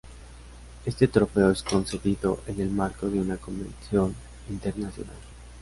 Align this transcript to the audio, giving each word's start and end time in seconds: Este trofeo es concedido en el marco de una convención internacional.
Este 0.83 1.07
trofeo 1.07 1.51
es 1.51 1.61
concedido 1.61 2.41
en 2.47 2.59
el 2.59 2.71
marco 2.71 3.07
de 3.07 3.19
una 3.19 3.37
convención 3.37 4.15
internacional. 4.49 5.11